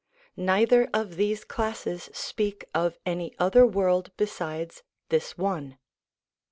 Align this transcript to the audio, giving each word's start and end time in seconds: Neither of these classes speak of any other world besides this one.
Neither 0.35 0.89
of 0.95 1.15
these 1.15 1.43
classes 1.43 2.09
speak 2.11 2.65
of 2.73 2.97
any 3.05 3.35
other 3.37 3.67
world 3.67 4.09
besides 4.17 4.81
this 5.09 5.37
one. 5.37 5.77